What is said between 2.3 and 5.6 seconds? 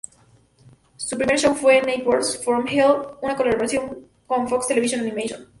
from Hell, una colaboración con Fox Television Animation.